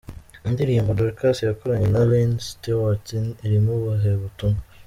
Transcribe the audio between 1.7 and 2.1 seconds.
na